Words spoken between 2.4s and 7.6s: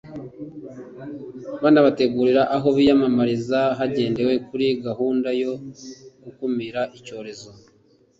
aho biyamamariza hagendewe kuri gahunda yo gukumira icyorezo